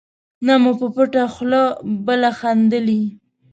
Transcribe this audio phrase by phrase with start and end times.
[0.45, 1.61] نه مو په پټه خوله
[2.05, 3.01] بله خندلي.